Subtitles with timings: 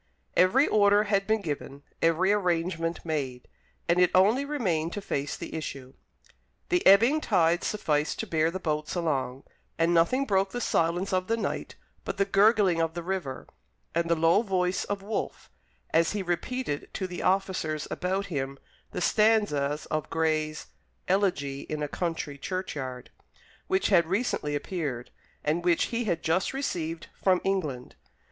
[0.35, 3.47] Every order had been given, every arrangement made,
[3.87, 5.93] and it only remained to face the issue.
[6.69, 9.43] The ebbing tide sufficed to bear the boats along,
[9.77, 13.45] and nothing broke the silence of the night but the gurgling of the river,
[13.93, 15.51] and the low voice of Wolfe,
[15.91, 18.57] as he repeated to the officers about him
[18.93, 20.65] the stanzas of Gray's
[21.07, 23.11] "Elegy in a Country Churchyard,"
[23.67, 25.11] which had recently appeared,
[25.43, 27.93] and which he had just received from England.